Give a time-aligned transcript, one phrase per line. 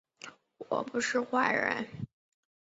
[0.57, 1.85] 我不是坏人